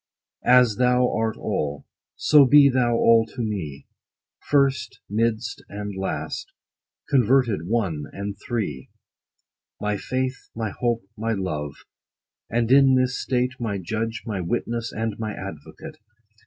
[0.49, 3.85] As thou art all, so be thou all to me,
[4.49, 6.51] First, midst, and last,
[7.07, 8.89] converted One, and Three!
[9.77, 11.73] 10 My faith, my hope, my love;
[12.49, 15.97] and in this state, My judge, my witness, and my advocate.